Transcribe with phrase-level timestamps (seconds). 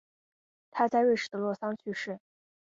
[0.71, 2.19] 他在瑞士的洛桑去世。